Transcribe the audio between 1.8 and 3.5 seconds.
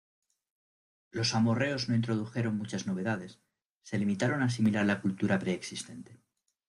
no introdujeron muchas novedades,